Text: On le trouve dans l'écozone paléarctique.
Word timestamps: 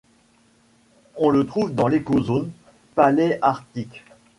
On 1.17 1.29
le 1.29 1.45
trouve 1.45 1.75
dans 1.75 1.87
l'écozone 1.87 2.49
paléarctique. 2.95 4.03